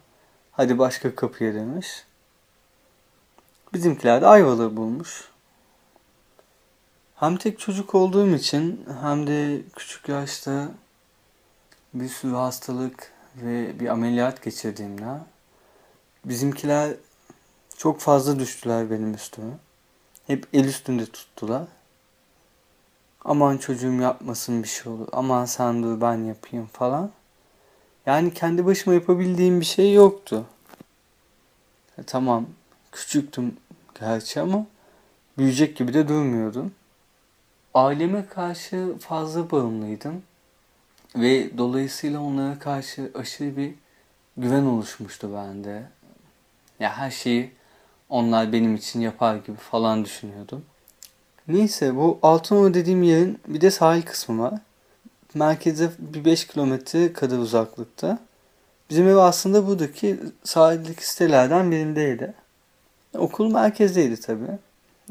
hadi 0.52 0.80
başka 0.80 1.16
kapıya 1.16 1.54
demiş. 1.54 2.05
Bizimkiler 3.76 4.22
de 4.22 4.28
Ayvalık'ı 4.28 4.78
bulmuş. 4.78 5.24
Hem 7.16 7.38
tek 7.38 7.60
çocuk 7.60 7.96
olduğum 7.96 8.36
için 8.36 8.86
hem 9.02 9.28
de 9.28 9.62
küçük 9.76 10.10
yaşta 10.10 10.70
bir 11.94 12.10
sürü 12.10 12.34
hastalık 12.34 13.12
ve 13.36 13.80
bir 13.80 13.88
ameliyat 13.88 14.44
geçirdiğimde 14.44 15.06
bizimkiler 16.26 16.94
çok 17.78 18.00
fazla 18.00 18.40
düştüler 18.40 18.92
benim 18.92 19.14
üstüme. 19.14 19.54
Hep 20.28 20.48
el 20.54 20.66
üstünde 20.66 21.06
tuttular. 21.06 21.68
Aman 23.26 23.58
çocuğum 23.58 24.02
yapmasın 24.02 24.64
bir 24.64 24.68
şey 24.68 24.92
olur. 24.92 25.08
Aman 25.12 25.46
sen 25.46 25.84
dur 25.84 26.02
ben 26.02 26.18
yapayım 26.18 26.66
falan. 26.74 27.12
Yani 28.06 28.34
kendi 28.34 28.66
başıma 28.66 28.94
yapabildiğim 28.94 29.60
bir 29.60 29.66
şey 29.66 29.94
yoktu. 29.94 30.46
E, 31.98 32.04
tamam 32.04 32.46
küçüktüm 32.92 33.58
gerçi 34.00 34.42
ama 34.42 34.66
büyüyecek 35.38 35.78
gibi 35.78 35.94
de 35.94 36.08
durmuyordum. 36.08 36.72
Aileme 37.74 38.26
karşı 38.26 38.98
fazla 39.00 39.52
bağımlıydım 39.52 40.24
ve 41.16 41.58
dolayısıyla 41.58 42.20
onlara 42.20 42.60
karşı 42.60 43.12
aşırı 43.16 43.58
bir 43.58 43.74
güven 44.38 44.66
oluşmuştu 44.66 45.34
bende. 45.34 45.84
Ya 46.80 46.98
her 46.98 47.12
şeyi 47.12 47.52
onlar 48.10 48.52
benim 48.54 48.76
için 48.76 49.02
yapar 49.02 49.36
gibi 49.36 49.58
falan 49.58 50.06
düşünüyordum. 50.06 50.66
Neyse 51.48 51.96
bu 51.96 52.20
Altınova 52.22 52.74
dediğim 52.74 53.04
yerin 53.04 53.40
bir 53.48 53.62
de 53.62 53.72
sahil 53.72 54.02
kısmı 54.02 54.44
var. 54.44 54.54
Merkeze 55.34 55.92
bir 56.00 56.26
5 56.26 56.48
kilometre 56.48 57.14
kadar 57.14 57.38
uzaklıkta. 57.38 58.20
Bizim 58.90 59.08
ev 59.08 59.16
aslında 59.16 59.68
buradaki 59.68 60.20
sahildeki 60.44 61.10
sitelerden 61.10 61.72
birindeydi. 61.72 62.34
Okul 63.18 63.52
merkezdeydi 63.52 64.20
tabii. 64.20 64.58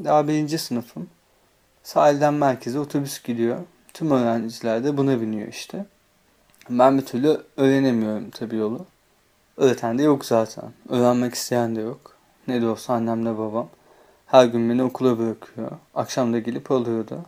Daha 0.03 0.27
birinci 0.27 0.57
sınıfım. 0.57 1.09
Sahilden 1.83 2.33
merkeze 2.33 2.79
otobüs 2.79 3.23
gidiyor. 3.23 3.57
Tüm 3.93 4.11
öğrenciler 4.11 4.83
de 4.83 4.97
buna 4.97 5.21
biniyor 5.21 5.47
işte. 5.47 5.85
Ben 6.69 6.97
bir 6.97 7.05
türlü 7.05 7.41
öğrenemiyorum 7.57 8.29
tabii 8.29 8.55
yolu. 8.55 8.85
Öğreten 9.57 9.97
de 9.97 10.03
yok 10.03 10.25
zaten. 10.25 10.73
Öğrenmek 10.89 11.33
isteyen 11.33 11.75
de 11.75 11.81
yok. 11.81 12.17
Ne 12.47 12.61
de 12.61 12.67
olsa 12.67 12.93
annemle 12.93 13.37
babam. 13.37 13.69
Her 14.25 14.45
gün 14.45 14.69
beni 14.69 14.83
okula 14.83 15.19
bırakıyor. 15.19 15.71
Akşam 15.95 16.33
da 16.33 16.39
gelip 16.39 16.71
alıyordu. 16.71 17.25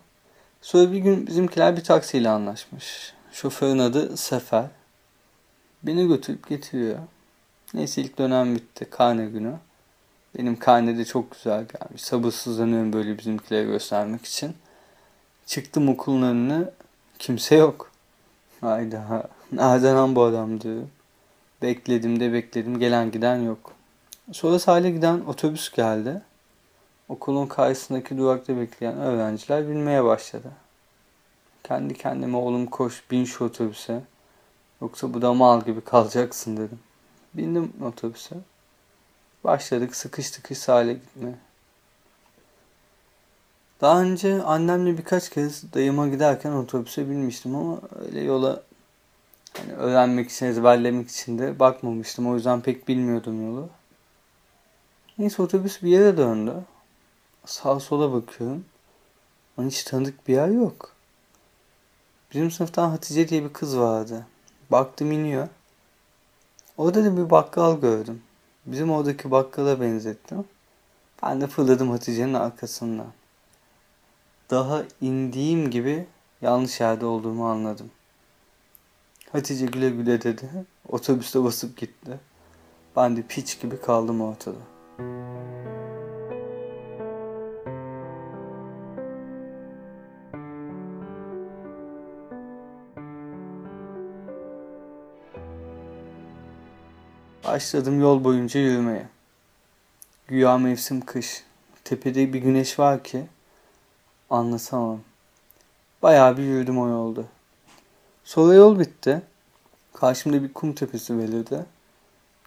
Sonra 0.61 0.91
bir 0.91 0.97
gün 0.97 1.27
bizimkiler 1.27 1.77
bir 1.77 1.83
taksiyle 1.83 2.29
anlaşmış. 2.29 3.13
Şoförün 3.31 3.79
adı 3.79 4.17
Sefer. 4.17 4.65
Beni 5.83 6.07
götürüp 6.07 6.49
getiriyor. 6.49 6.99
Neyse 7.73 8.01
ilk 8.01 8.17
dönem 8.17 8.55
bitti. 8.55 8.85
Karne 8.89 9.25
günü. 9.25 9.53
Benim 10.37 10.59
karne 10.59 10.97
de 10.97 11.05
çok 11.05 11.31
güzel 11.31 11.65
gelmiş. 11.65 12.01
Sabırsızlanıyorum 12.03 12.93
böyle 12.93 13.17
bizimkilere 13.17 13.63
göstermek 13.63 14.25
için. 14.25 14.55
Çıktım 15.45 15.89
okulun 15.89 16.21
önüne. 16.21 16.69
Kimse 17.19 17.55
yok. 17.55 17.91
Hayda. 18.61 19.29
Nereden 19.51 20.15
bu 20.15 20.23
adam 20.23 20.61
diyor. 20.61 20.83
Bekledim 21.61 22.19
de 22.19 22.33
bekledim. 22.33 22.79
Gelen 22.79 23.11
giden 23.11 23.37
yok. 23.37 23.73
Sonra 24.31 24.59
sahile 24.59 24.91
giden 24.91 25.19
otobüs 25.19 25.71
geldi. 25.71 26.21
Okulun 27.09 27.47
karşısındaki 27.47 28.17
durakta 28.17 28.57
bekleyen 28.57 28.97
öğrenciler 28.97 29.69
binmeye 29.69 30.03
başladı. 30.03 30.51
Kendi 31.63 31.93
kendime 31.93 32.37
oğlum 32.37 32.65
koş 32.65 33.03
bin 33.11 33.25
şu 33.25 33.45
otobüse. 33.45 34.01
Yoksa 34.81 35.13
bu 35.13 35.21
da 35.21 35.33
mal 35.33 35.65
gibi 35.65 35.81
kalacaksın 35.81 36.57
dedim. 36.57 36.79
Bindim 37.33 37.73
otobüse. 37.83 38.35
Başladık 39.47 39.95
sıkış 39.95 40.31
tıkış 40.31 40.57
sahile 40.57 40.93
gitmeye. 40.93 41.35
Daha 43.81 44.01
önce 44.01 44.43
annemle 44.43 44.97
birkaç 44.97 45.29
kez 45.29 45.73
dayıma 45.73 46.07
giderken 46.07 46.51
otobüse 46.51 47.09
binmiştim 47.09 47.55
ama 47.55 47.79
öyle 48.05 48.21
yola 48.21 48.63
hani 49.57 49.73
öğrenmek 49.73 50.31
için, 50.31 50.45
ezberlemek 50.45 51.09
için 51.09 51.39
de 51.39 51.59
bakmamıştım. 51.59 52.27
O 52.27 52.35
yüzden 52.35 52.61
pek 52.61 52.87
bilmiyordum 52.87 53.45
yolu. 53.47 53.69
Neyse 55.17 55.41
otobüs 55.41 55.83
bir 55.83 55.89
yere 55.89 56.17
döndü. 56.17 56.53
Sağa 57.45 57.79
sola 57.79 58.13
bakıyorum. 58.13 58.65
Ama 59.57 59.67
hiç 59.67 59.83
tanıdık 59.83 60.27
bir 60.27 60.33
yer 60.33 60.47
yok. 60.47 60.91
Bizim 62.33 62.51
sınıftan 62.51 62.89
Hatice 62.89 63.29
diye 63.29 63.43
bir 63.43 63.53
kız 63.53 63.77
vardı. 63.77 64.25
Baktım 64.71 65.11
iniyor. 65.11 65.47
Orada 66.77 67.05
da 67.05 67.17
bir 67.17 67.29
bakkal 67.29 67.81
gördüm. 67.81 68.21
Bizim 68.67 68.91
oradaki 68.91 69.31
bakkala 69.31 69.81
benzettim. 69.81 70.45
Ben 71.23 71.41
de 71.41 71.47
fırladım 71.47 71.89
Hatice'nin 71.89 72.33
arkasından. 72.33 73.07
Daha 74.49 74.83
indiğim 75.01 75.69
gibi 75.69 76.07
yanlış 76.41 76.79
yerde 76.79 77.05
olduğumu 77.05 77.49
anladım. 77.49 77.91
Hatice 79.31 79.65
güle 79.65 79.89
güle 79.89 80.21
dedi. 80.21 80.49
Otobüste 80.87 81.43
basıp 81.43 81.77
gitti. 81.77 82.19
Ben 82.95 83.17
de 83.17 83.21
piç 83.21 83.61
gibi 83.61 83.81
kaldım 83.81 84.21
ortada. 84.21 84.57
Başladım 97.43 98.01
yol 98.01 98.23
boyunca 98.23 98.59
yürümeye. 98.59 99.07
Güya 100.27 100.57
mevsim 100.57 101.01
kış. 101.01 101.43
Tepede 101.83 102.33
bir 102.33 102.39
güneş 102.39 102.79
var 102.79 103.03
ki 103.03 103.25
anlatamam. 104.29 104.99
Bayağı 106.01 106.37
bir 106.37 106.43
yürüdüm 106.43 106.79
o 106.79 106.87
yolda. 106.87 107.21
Sonra 108.23 108.53
yol 108.53 108.79
bitti. 108.79 109.21
Karşımda 109.93 110.43
bir 110.43 110.53
kum 110.53 110.73
tepesi 110.73 111.17
belirdi. 111.17 111.65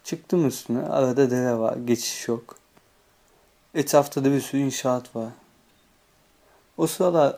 Çıktım 0.05 0.49
üstüne. 0.49 0.83
Arada 0.83 1.31
dere 1.31 1.59
var. 1.59 1.77
Geçiş 1.77 2.29
yok. 2.29 2.57
Etrafta 3.75 4.25
da 4.25 4.33
bir 4.33 4.41
sürü 4.41 4.61
inşaat 4.61 5.17
var. 5.17 5.29
O 6.77 6.87
sıralar 6.87 7.37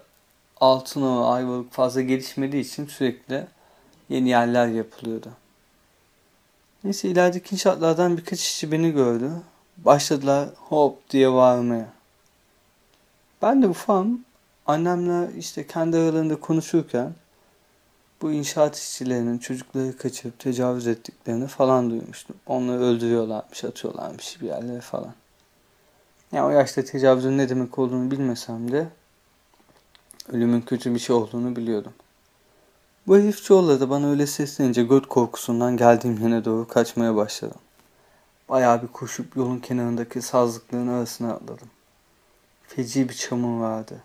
Altınova, 0.61 1.35
Ayvalık 1.35 1.73
fazla 1.73 2.01
gelişmediği 2.01 2.65
için 2.65 2.87
sürekli 2.87 3.47
yeni 4.09 4.29
yerler 4.29 4.67
yapılıyordu. 4.67 5.29
Neyse 6.85 7.09
ilerideki 7.09 7.55
inşaatlardan 7.55 8.17
birkaç 8.17 8.41
işçi 8.41 8.73
beni 8.73 8.91
gördü. 8.91 9.31
Başladılar 9.77 10.49
hop 10.57 11.11
diye 11.11 11.33
bağırmaya. 11.33 11.89
Ben 13.43 13.63
de 13.63 13.69
ufam 13.69 14.19
annemle 14.67 15.39
işte 15.39 15.67
kendi 15.67 15.97
aralarında 15.97 16.41
konuşurken 16.41 17.15
bu 18.23 18.33
inşaat 18.33 18.77
işçilerinin 18.77 19.39
çocukları 19.39 19.97
kaçırıp 19.97 20.39
tecavüz 20.39 20.87
ettiklerini 20.87 21.47
falan 21.47 21.91
duymuştum. 21.91 22.37
Onları 22.47 22.81
öldürüyorlarmış, 22.81 23.65
atıyorlarmış 23.65 24.41
bir 24.41 24.47
yerlere 24.47 24.81
falan. 24.81 25.15
Yani 26.33 26.47
o 26.47 26.51
yaşta 26.51 26.85
tecavüzün 26.85 27.39
ne 27.39 27.49
demek 27.49 27.79
olduğunu 27.79 28.11
bilmesem 28.11 28.73
de 28.73 28.89
ölümün 30.33 30.61
kötü 30.61 30.95
bir 30.95 30.99
şey 30.99 31.17
olduğunu 31.17 31.57
biliyordum. 31.57 31.93
Bu 33.07 33.17
herif 33.17 33.51
da 33.51 33.91
bana 33.91 34.11
öyle 34.11 34.27
seslenince 34.27 34.83
göt 34.83 35.07
korkusundan 35.07 35.77
geldiğim 35.77 36.19
yöne 36.19 36.45
doğru 36.45 36.69
kaçmaya 36.69 37.17
başladım. 37.17 37.61
Bayağı 38.49 38.83
bir 38.83 38.89
koşup 38.89 39.37
yolun 39.37 39.59
kenarındaki 39.59 40.23
sazlıkların 40.23 40.89
arasına 40.89 41.33
atladım. 41.33 41.71
Feci 42.67 43.09
bir 43.09 43.15
çamur 43.15 43.61
vardı. 43.61 44.03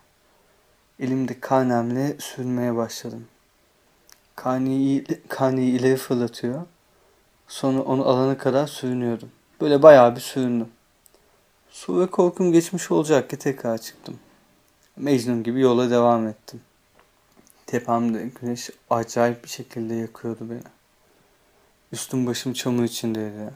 Elimde 1.00 1.40
karnemle 1.40 2.16
sürmeye 2.18 2.76
başladım. 2.76 3.26
Karneyi, 4.36 5.04
karneyi 5.28 5.78
ileri 5.80 5.96
fırlatıyor. 5.96 6.62
Sonra 7.48 7.82
onu 7.82 8.08
alana 8.08 8.38
kadar 8.38 8.66
sürünüyordum. 8.66 9.30
Böyle 9.60 9.82
bayağı 9.82 10.16
bir 10.16 10.20
süründüm. 10.20 10.68
Su 11.70 12.00
ve 12.00 12.06
korkum 12.06 12.52
geçmiş 12.52 12.90
olacak 12.90 13.30
ki 13.30 13.36
tekrar 13.36 13.78
çıktım. 13.78 14.18
Mecnun 14.96 15.42
gibi 15.42 15.60
yola 15.60 15.90
devam 15.90 16.26
ettim. 16.26 16.60
Tepemde 17.68 18.30
güneş 18.40 18.70
acayip 18.90 19.44
bir 19.44 19.48
şekilde 19.48 19.94
yakıyordu 19.94 20.50
beni. 20.50 20.62
Üstüm 21.92 22.26
başım 22.26 22.52
çamur 22.52 22.84
içindeydi. 22.84 23.50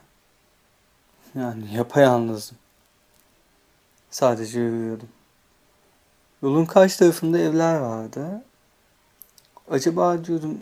Yani 1.35 1.75
yapayalnızdım. 1.75 2.59
Sadece 4.11 4.61
yürüyordum. 4.61 5.09
Yolun 6.43 6.65
karşı 6.65 6.99
tarafında 6.99 7.39
evler 7.39 7.79
vardı. 7.79 8.43
Acaba 9.71 10.25
diyordum 10.25 10.61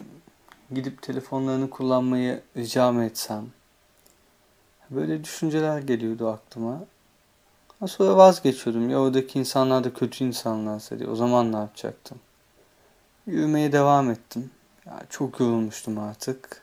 gidip 0.73 1.03
telefonlarını 1.03 1.71
kullanmayı 1.71 2.43
rica 2.57 2.93
mı 2.93 3.05
etsem? 3.05 3.47
Böyle 4.91 5.25
düşünceler 5.25 5.79
geliyordu 5.79 6.29
aklıma. 6.29 6.85
Sonra 7.87 8.17
vazgeçiyordum. 8.17 8.91
Ya 8.91 9.01
oradaki 9.01 9.39
insanlar 9.39 9.85
da 9.85 9.95
kötü 9.95 10.25
insanlarsa 10.25 10.99
diye. 10.99 11.09
O 11.09 11.17
zaman 11.17 11.53
ne 11.53 11.57
yapacaktım? 11.57 12.19
Yürümeye 13.27 13.73
devam 13.73 14.11
ettim. 14.11 14.51
Ya 14.87 15.03
çok 15.11 15.41
yorulmuştum 15.41 15.99
artık. 15.99 16.63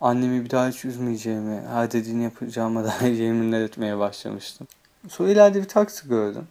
Annemi 0.00 0.44
bir 0.44 0.50
daha 0.50 0.68
hiç 0.68 0.84
üzmeyeceğimi, 0.84 1.60
her 1.68 1.92
dediğini 1.92 2.22
yapacağıma 2.22 2.84
dair 3.00 3.12
yeminler 3.12 3.60
etmeye 3.60 3.98
başlamıştım. 3.98 4.66
Sonra 5.08 5.30
ileride 5.30 5.62
bir 5.62 5.68
taksi 5.68 6.08
gördüm. 6.08 6.48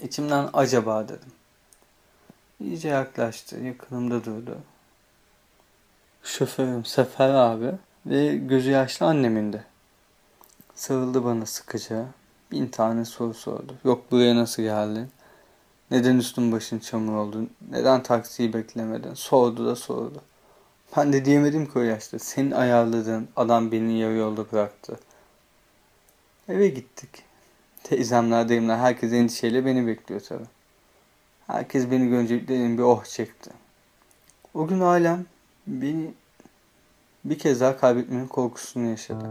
İçimden 0.00 0.48
acaba 0.52 1.04
dedim. 1.04 1.32
İyice 2.60 2.88
yaklaştı, 2.88 3.60
yakınımda 3.60 4.24
durdu. 4.24 4.58
Şoförüm 6.22 6.84
Sefer 6.84 7.28
abi 7.28 7.72
ve 8.06 8.36
gözü 8.36 8.70
yaşlı 8.70 9.06
annemin 9.06 9.52
de. 9.52 9.64
Sarıldı 10.74 11.24
bana 11.24 11.46
sıkıca. 11.46 12.06
Bin 12.52 12.66
tane 12.66 13.04
soru 13.04 13.34
sordu. 13.34 13.74
Yok 13.84 14.10
buraya 14.10 14.36
nasıl 14.36 14.62
geldin? 14.62 15.10
Neden 15.90 16.16
üstün 16.16 16.52
başın 16.52 16.78
çamur 16.78 17.12
oldu? 17.12 17.46
Neden 17.70 18.02
taksiyi 18.02 18.52
beklemedin? 18.52 19.14
Sordu 19.14 19.66
da 19.66 19.76
sordu. 19.76 20.22
Ben 20.96 21.12
de 21.12 21.24
diyemedim 21.24 21.66
ki 21.66 21.78
o 21.78 21.82
yaşta. 21.82 22.18
Senin 22.18 22.50
ayarladığın 22.50 23.28
adam 23.36 23.72
beni 23.72 23.98
yarı 23.98 24.14
yolda 24.14 24.52
bıraktı. 24.52 25.00
Eve 26.48 26.68
gittik. 26.68 27.10
Teyzemler, 27.82 28.48
dayımlar 28.48 28.78
herkes 28.78 29.12
endişeyle 29.12 29.66
beni 29.66 29.86
bekliyor 29.86 30.20
tabi. 30.20 30.44
Herkes 31.46 31.90
beni 31.90 32.08
görünce 32.08 32.48
bir 32.48 32.82
oh 32.82 33.04
çekti. 33.04 33.50
O 34.54 34.66
gün 34.66 34.80
ailem 34.80 35.26
beni 35.66 36.14
bir 37.24 37.38
kez 37.38 37.60
daha 37.60 37.76
kaybetmenin 37.76 38.26
korkusunu 38.26 38.88
yaşadı. 38.88 39.24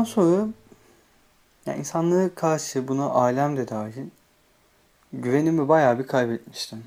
O 0.00 0.02
günden 0.02 0.12
sonra 0.12 0.48
yani 1.66 1.78
insanlara 1.78 2.34
karşı 2.34 2.88
buna 2.88 3.04
alem 3.04 3.56
de 3.56 3.68
dahil 3.68 4.06
güvenimi 5.12 5.68
bayağı 5.68 5.98
bir 5.98 6.06
kaybetmiştim. 6.06 6.84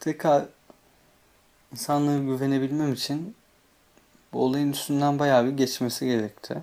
Tekrar 0.00 0.44
insanlara 1.72 2.18
güvenebilmem 2.18 2.92
için 2.92 3.34
bu 4.32 4.44
olayın 4.44 4.72
üstünden 4.72 5.18
bayağı 5.18 5.44
bir 5.46 5.50
geçmesi 5.50 6.06
gerekti. 6.06 6.62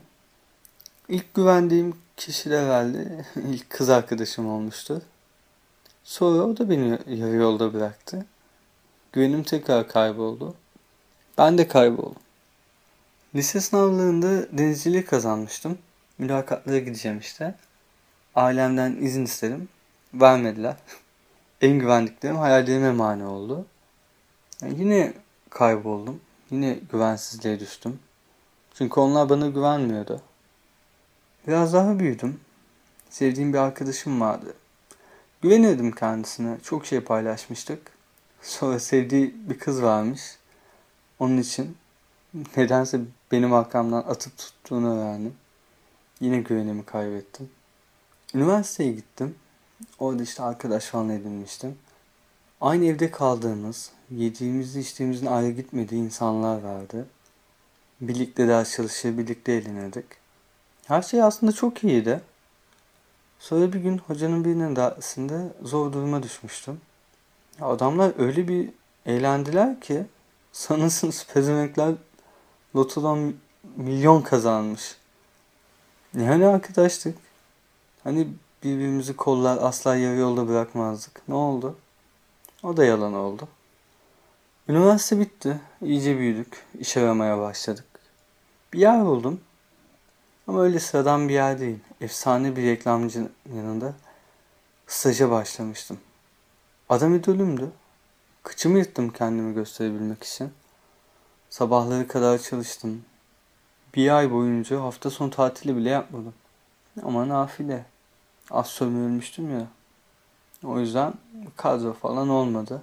İlk 1.10 1.34
güvendiğim 1.34 1.95
kişi 2.17 2.50
de 2.50 2.62
herhalde 2.62 3.26
ilk 3.36 3.69
kız 3.69 3.89
arkadaşım 3.89 4.50
olmuştu. 4.50 5.02
Sonra 6.04 6.43
o 6.43 6.58
da 6.58 6.69
beni 6.69 7.00
yarı 7.08 7.36
yolda 7.36 7.74
bıraktı. 7.74 8.26
Güvenim 9.12 9.43
tekrar 9.43 9.88
kayboldu. 9.88 10.56
Ben 11.38 11.58
de 11.58 11.67
kayboldum. 11.67 12.31
Lise 13.36 13.62
sınavlarında 13.62 14.58
denizcilik 14.58 15.08
kazanmıştım. 15.08 15.78
Mülakatlara 16.17 16.80
gideceğim 16.80 17.20
işte. 17.20 17.56
Ailemden 18.36 18.96
izin 19.02 19.26
istedim. 19.26 19.70
Vermediler. 20.13 20.76
en 21.62 21.80
güvendiklerim 21.80 22.38
hayallerime 22.38 22.91
mani 22.91 23.26
oldu. 23.26 23.65
Yani 24.62 24.80
yine 24.80 25.13
kayboldum. 25.50 26.22
Yine 26.50 26.80
güvensizliğe 26.91 27.60
düştüm. 27.60 28.00
Çünkü 28.74 29.00
onlar 29.00 29.30
bana 29.30 29.48
güvenmiyordu. 29.48 30.22
Biraz 31.48 31.74
daha 31.74 32.00
büyüdüm. 32.00 32.39
Sevdiğim 33.10 33.54
bir 33.54 33.58
arkadaşım 33.58 34.22
vardı. 34.22 34.54
Güveniyordum 35.41 35.91
kendisine. 35.91 36.58
Çok 36.63 36.86
şey 36.86 37.02
paylaşmıştık. 37.02 37.91
Sonra 38.41 38.80
sevdiği 38.80 39.36
bir 39.50 39.60
kız 39.60 39.84
varmış. 39.84 40.22
Onun 41.20 41.38
için 41.38 41.78
nedense 42.58 43.00
benim 43.32 43.54
arkamdan 43.54 44.02
atıp 44.02 44.38
tuttuğunu 44.38 44.98
öğrendim. 44.98 45.34
Yine 46.20 46.39
güvenimi 46.39 46.86
kaybettim. 46.86 47.50
Üniversiteye 48.36 48.91
gittim. 48.91 49.36
Orada 50.00 50.24
işte 50.24 50.44
arkadaş 50.44 50.86
falan 50.86 51.10
edinmiştim. 51.10 51.78
Aynı 52.62 52.86
evde 52.86 53.12
kaldığımız, 53.12 53.91
yediğimizi 54.12 54.80
içtiğimizin 54.80 55.26
ayrı 55.26 55.52
gitmediği 55.52 56.04
insanlar 56.04 56.62
vardı. 56.62 57.08
Birlikte 58.02 58.48
ders 58.48 58.76
çalışır, 58.76 59.17
birlikte 59.17 59.52
eğlenirdik. 59.52 60.06
Her 60.86 61.02
şey 61.02 61.24
aslında 61.24 61.52
çok 61.52 61.84
iyiydi. 61.84 62.22
Sonra 63.39 63.74
bir 63.74 63.80
gün 63.80 63.98
hocanın 63.98 64.46
birinin 64.46 64.76
dersinde 64.76 65.41
zor 65.63 65.94
duruma 65.94 66.24
düşmüştüm. 66.24 66.82
Adamlar 67.62 68.12
öyle 68.20 68.48
bir 68.48 68.70
eğlendiler 69.06 69.82
ki 69.82 70.06
sanırsınız 70.52 71.28
pezemekler 71.34 71.94
lotodan 72.75 73.34
milyon 73.75 74.21
kazanmış. 74.21 74.95
Yani 76.17 76.47
arkadaştık. 76.47 77.17
Hani 78.03 78.27
birbirimizi 78.63 79.15
kollar 79.15 79.57
asla 79.62 79.95
yarı 79.95 80.17
yolda 80.17 80.47
bırakmazdık. 80.47 81.21
Ne 81.27 81.36
oldu? 81.36 81.77
O 82.63 82.77
da 82.77 82.86
yalan 82.86 83.13
oldu. 83.13 83.47
Üniversite 84.67 85.19
bitti. 85.19 85.60
İyice 85.81 86.17
büyüdük. 86.17 86.65
İş 86.79 86.97
aramaya 86.97 87.39
başladık. 87.39 87.86
Bir 88.73 88.79
yer 88.79 89.05
buldum. 89.05 89.41
Ama 90.47 90.62
öyle 90.62 90.79
sıradan 90.79 91.29
bir 91.29 91.34
yer 91.34 91.60
değil. 91.60 91.79
Efsane 92.01 92.55
bir 92.55 92.63
reklamcının 92.63 93.31
yanında 93.55 93.93
staja 94.88 95.31
başlamıştım. 95.31 95.99
Adam 96.89 97.15
idolümdü. 97.15 97.71
Kıçımı 98.43 98.77
yırttım 98.77 99.10
kendimi 99.10 99.53
gösterebilmek 99.53 100.23
için. 100.23 100.51
Sabahları 101.52 102.08
kadar 102.08 102.38
çalıştım. 102.38 103.04
Bir 103.96 104.18
ay 104.18 104.32
boyunca 104.32 104.82
hafta 104.82 105.10
sonu 105.10 105.30
tatili 105.30 105.78
bile 105.78 105.90
yapmadım. 105.90 106.34
Ama 107.04 107.28
nafile. 107.28 107.86
Az 108.52 108.68
sömürülmüştüm 108.68 109.60
ya. 109.60 109.68
O 110.64 110.80
yüzden 110.80 111.14
kadro 111.56 111.94
falan 111.94 112.30
olmadı. 112.30 112.82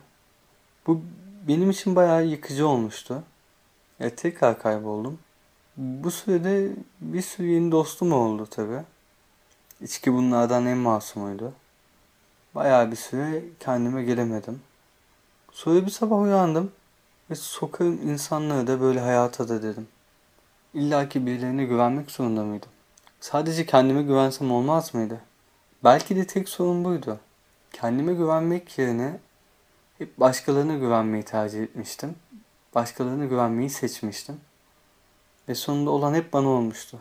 Bu 0.86 1.00
benim 1.48 1.70
için 1.70 1.96
bayağı 1.96 2.24
yıkıcı 2.24 2.68
olmuştu. 2.68 3.22
Ya 4.00 4.14
tekrar 4.14 4.58
kayboldum. 4.58 5.18
Bu 5.76 6.10
sürede 6.10 6.72
bir 7.00 7.22
sürü 7.22 7.46
yeni 7.46 7.72
dostum 7.72 8.12
oldu 8.12 8.46
tabi. 8.46 8.82
İçki 9.80 10.12
bunlardan 10.12 10.66
en 10.66 10.78
masumuydu. 10.78 11.52
Bayağı 12.54 12.90
bir 12.90 12.96
süre 12.96 13.44
kendime 13.60 14.02
gelemedim. 14.04 14.60
Sonra 15.52 15.86
bir 15.86 15.90
sabah 15.90 16.18
uyandım 16.18 16.72
ve 17.30 17.34
sokağın 17.34 17.96
insanları 17.96 18.66
da 18.66 18.80
böyle 18.80 19.00
hayata 19.00 19.48
da 19.48 19.62
dedim. 19.62 19.88
İlla 20.74 21.08
ki 21.08 21.26
birilerine 21.26 21.64
güvenmek 21.64 22.10
zorunda 22.10 22.42
mıydım? 22.42 22.68
Sadece 23.20 23.66
kendime 23.66 24.02
güvensem 24.02 24.52
olmaz 24.52 24.94
mıydı? 24.94 25.20
Belki 25.84 26.16
de 26.16 26.26
tek 26.26 26.48
sorun 26.48 26.84
buydu. 26.84 27.20
Kendime 27.72 28.14
güvenmek 28.14 28.78
yerine 28.78 29.18
hep 29.98 30.20
başkalarına 30.20 30.74
güvenmeyi 30.74 31.22
tercih 31.22 31.62
etmiştim. 31.62 32.16
Başkalarına 32.74 33.24
güvenmeyi 33.24 33.70
seçmiştim. 33.70 34.40
Ve 35.48 35.54
sonunda 35.54 35.90
olan 35.90 36.14
hep 36.14 36.32
bana 36.32 36.48
olmuştu. 36.48 36.98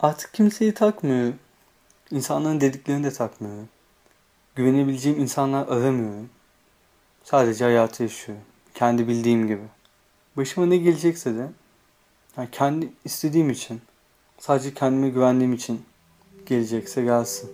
Artık 0.00 0.34
kimseyi 0.34 0.74
takmıyorum. 0.74 1.38
İnsanların 2.10 2.60
dediklerini 2.60 3.04
de 3.04 3.12
takmıyorum. 3.12 3.68
Güvenebileceğim 4.54 5.20
insanlar 5.20 5.68
aramıyorum. 5.68 6.30
Sadece 7.24 7.64
hayatı 7.64 8.02
yaşıyorum. 8.02 8.44
Kendi 8.76 9.08
bildiğim 9.08 9.46
gibi. 9.46 9.62
Başıma 10.36 10.66
ne 10.66 10.76
gelecekse 10.76 11.34
de 11.34 11.48
yani 12.36 12.48
kendi 12.52 12.88
istediğim 13.04 13.50
için, 13.50 13.80
sadece 14.38 14.74
kendime 14.74 15.08
güvendiğim 15.08 15.52
için 15.52 15.82
gelecekse 16.46 17.02
gelsin. 17.02 17.50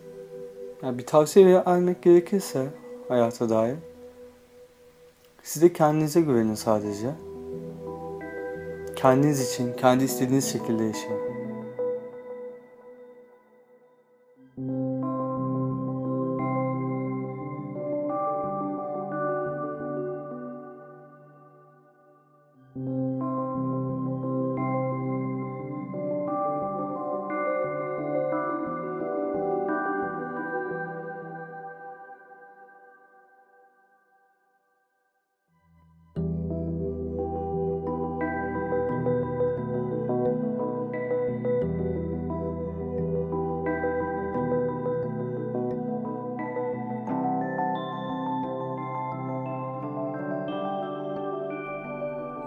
Yani 0.83 0.99
bir 0.99 1.07
tavsiye 1.07 1.65
vermek 1.67 2.03
gerekirse 2.03 2.67
hayata 3.09 3.51
dair 3.51 3.77
siz 5.43 5.63
de 5.63 5.73
kendinize 5.73 6.21
güvenin 6.21 6.55
sadece. 6.55 7.11
Kendiniz 8.97 9.53
için, 9.53 9.77
kendi 9.77 10.05
istediğiniz 10.05 10.53
şekilde 10.53 10.85
yaşayın. 10.85 11.32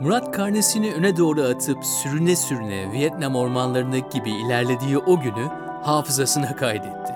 Murat 0.05 0.31
karnesini 0.31 0.93
öne 0.93 1.17
doğru 1.17 1.41
atıp 1.41 1.85
sürüne 1.85 2.35
sürüne 2.35 2.91
Vietnam 2.91 3.35
ormanlarındaki 3.35 4.19
gibi 4.19 4.31
ilerlediği 4.31 4.97
o 4.97 5.19
günü 5.19 5.45
hafızasına 5.83 6.55
kaydetti. 6.55 7.13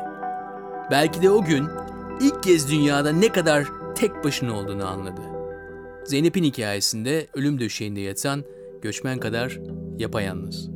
Belki 0.91 1.21
de 1.21 1.29
o 1.29 1.43
gün 1.43 1.65
ilk 2.21 2.43
kez 2.43 2.71
dünyada 2.71 3.11
ne 3.11 3.27
kadar 3.27 3.67
tek 3.95 4.23
başına 4.23 4.53
olduğunu 4.53 4.87
anladı. 4.87 5.21
Zeynep'in 6.05 6.43
hikayesinde 6.43 7.27
ölüm 7.33 7.59
döşeğinde 7.59 7.99
yatan 7.99 8.43
göçmen 8.81 9.19
kadar 9.19 9.59
yapayalnız. 9.97 10.69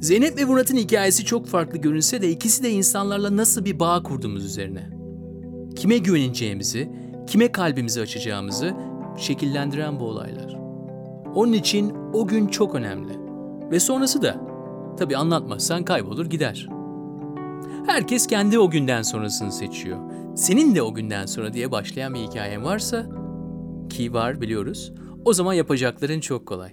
Zeynep 0.00 0.38
ve 0.38 0.44
Murat'ın 0.44 0.76
hikayesi 0.76 1.24
çok 1.24 1.46
farklı 1.46 1.78
görünse 1.78 2.22
de 2.22 2.30
ikisi 2.30 2.62
de 2.62 2.70
insanlarla 2.70 3.36
nasıl 3.36 3.64
bir 3.64 3.78
bağ 3.78 4.02
kurduğumuz 4.02 4.44
üzerine. 4.44 4.90
Kime 5.76 5.98
güveneceğimizi, 5.98 6.90
kime 7.26 7.52
kalbimizi 7.52 8.00
açacağımızı 8.00 8.74
şekillendiren 9.18 10.00
bu 10.00 10.04
olaylar. 10.04 10.59
Onun 11.34 11.52
için 11.52 11.94
o 12.12 12.26
gün 12.26 12.46
çok 12.46 12.74
önemli. 12.74 13.18
Ve 13.70 13.80
sonrası 13.80 14.22
da. 14.22 14.40
Tabi 14.98 15.16
anlatmazsan 15.16 15.84
kaybolur 15.84 16.26
gider. 16.26 16.68
Herkes 17.86 18.26
kendi 18.26 18.58
o 18.58 18.70
günden 18.70 19.02
sonrasını 19.02 19.52
seçiyor. 19.52 19.98
Senin 20.36 20.74
de 20.74 20.82
o 20.82 20.94
günden 20.94 21.26
sonra 21.26 21.52
diye 21.52 21.70
başlayan 21.70 22.14
bir 22.14 22.20
hikayen 22.20 22.64
varsa, 22.64 23.06
ki 23.90 24.12
var 24.14 24.40
biliyoruz, 24.40 24.92
o 25.24 25.32
zaman 25.32 25.52
yapacakların 25.52 26.20
çok 26.20 26.46
kolay. 26.46 26.70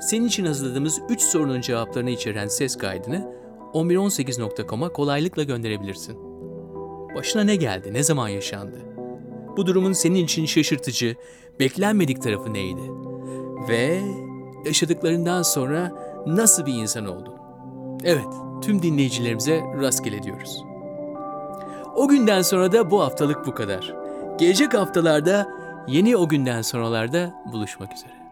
Senin 0.00 0.26
için 0.26 0.44
hazırladığımız 0.44 1.00
3 1.08 1.20
sorunun 1.20 1.60
cevaplarını 1.60 2.10
içeren 2.10 2.48
ses 2.48 2.76
kaydını 2.76 3.34
1118.com'a 3.74 4.88
kolaylıkla 4.88 5.42
gönderebilirsin. 5.42 6.16
Başına 7.14 7.44
ne 7.44 7.56
geldi, 7.56 7.92
ne 7.92 8.02
zaman 8.02 8.28
yaşandı? 8.28 8.76
Bu 9.56 9.66
durumun 9.66 9.92
senin 9.92 10.24
için 10.24 10.46
şaşırtıcı, 10.46 11.16
beklenmedik 11.60 12.22
tarafı 12.22 12.52
neydi? 12.52 12.90
Ve 13.68 14.00
yaşadıklarından 14.64 15.42
sonra 15.42 15.92
nasıl 16.26 16.66
bir 16.66 16.74
insan 16.74 17.06
oldun? 17.06 17.34
Evet, 18.04 18.28
tüm 18.62 18.82
dinleyicilerimize 18.82 19.62
rastgele 19.80 20.22
diyoruz. 20.22 20.64
O 21.96 22.08
günden 22.08 22.42
sonra 22.42 22.72
da 22.72 22.90
bu 22.90 23.00
haftalık 23.00 23.46
bu 23.46 23.54
kadar. 23.54 23.94
Gelecek 24.38 24.74
haftalarda 24.74 25.48
yeni 25.88 26.16
o 26.16 26.28
günden 26.28 26.62
sonralarda 26.62 27.42
buluşmak 27.52 27.92
üzere. 27.92 28.23